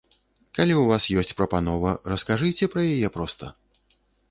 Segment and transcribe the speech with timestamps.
[0.59, 3.53] Калі ў вас ёсць прапанова, раскажыце пра яе проста!